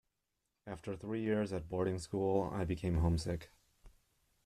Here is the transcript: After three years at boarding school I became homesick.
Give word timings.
After 0.65 0.95
three 0.95 1.21
years 1.21 1.53
at 1.53 1.69
boarding 1.69 1.99
school 1.99 2.49
I 2.51 2.65
became 2.65 2.95
homesick. 3.01 3.51